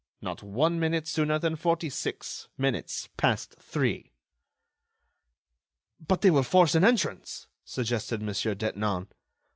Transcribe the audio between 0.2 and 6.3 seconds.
one minute sooner than forty six minutes past three." "But